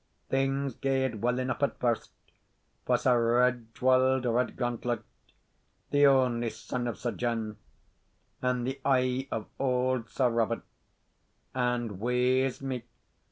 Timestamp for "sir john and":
6.97-8.65